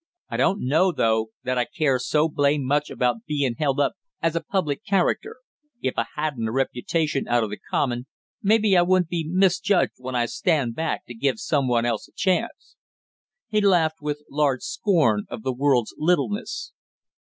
[0.29, 4.35] I don't know, though, that I care so blame much about being held up as
[4.35, 5.35] a public character;
[5.79, 8.07] if I hadn't a reputation out of the common,
[8.41, 12.11] maybe I wouldn't be misjudged when I stand back to give some one else a
[12.15, 12.75] chance!"
[13.47, 16.73] He laughed with large scorn of the world's littleness.